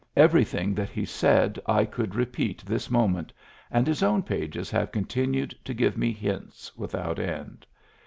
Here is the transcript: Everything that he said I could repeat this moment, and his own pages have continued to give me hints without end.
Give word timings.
Everything 0.17 0.73
that 0.73 0.89
he 0.89 1.05
said 1.05 1.59
I 1.67 1.85
could 1.85 2.15
repeat 2.15 2.63
this 2.65 2.89
moment, 2.89 3.31
and 3.69 3.85
his 3.85 4.01
own 4.01 4.23
pages 4.23 4.71
have 4.71 4.91
continued 4.91 5.53
to 5.63 5.75
give 5.75 5.95
me 5.95 6.11
hints 6.11 6.75
without 6.75 7.19
end. 7.19 7.67